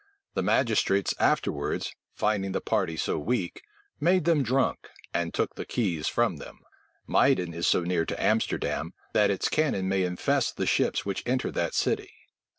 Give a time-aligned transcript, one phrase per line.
[0.33, 3.61] The magistrates afterwards, finding the party so weak,
[3.99, 6.61] made them drunk, and took the keys from them.
[7.07, 11.51] Muyden is so near to Amsterdam, thai its cannon may infest the ships which enter
[11.51, 12.11] that city.